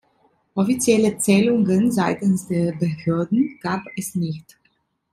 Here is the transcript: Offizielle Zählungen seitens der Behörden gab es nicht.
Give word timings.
Offizielle 0.55 1.19
Zählungen 1.19 1.91
seitens 1.91 2.47
der 2.47 2.71
Behörden 2.71 3.59
gab 3.61 3.83
es 3.95 4.15
nicht. 4.15 4.57